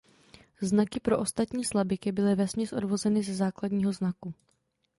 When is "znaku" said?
3.93-4.33